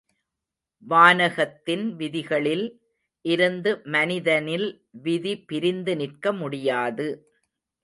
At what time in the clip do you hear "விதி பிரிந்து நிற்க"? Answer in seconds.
5.01-6.33